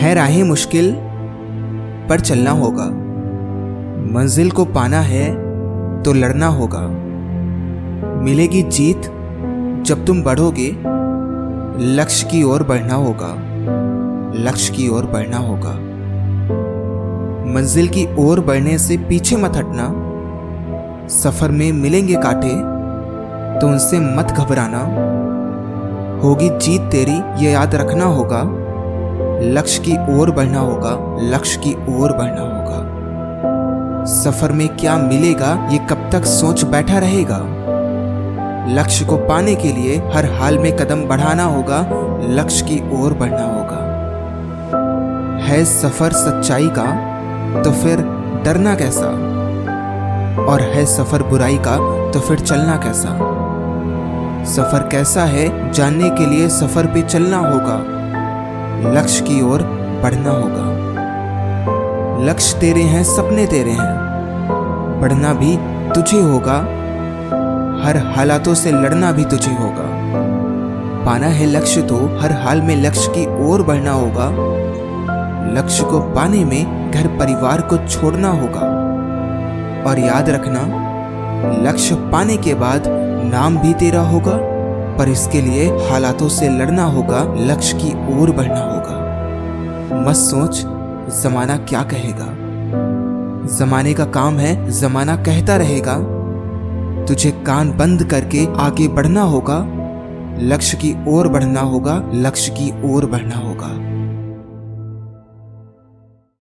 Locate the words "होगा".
2.50-2.84, 6.46-6.80, 12.94-13.34, 15.36-15.72, 28.04-28.59, 30.58-30.90, 32.40-34.04, 41.44-41.86, 43.42-43.78, 57.36-57.99, 60.30-60.80, 66.20-66.56, 69.50-69.90, 73.92-74.30, 78.28-78.60, 84.00-84.59, 86.84-87.34, 88.60-90.06, 99.22-99.66, 101.60-102.02, 103.36-103.99